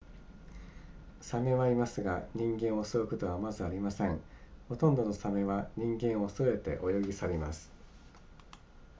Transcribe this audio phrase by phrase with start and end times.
[1.21, 4.19] 鮫はいますが人間を襲うことはまずありません
[4.67, 7.71] ほとんどの鮫は人間を恐れて泳ぎ去ります